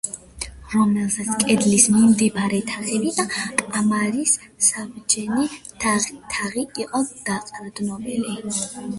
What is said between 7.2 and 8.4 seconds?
დაყრდნობილი.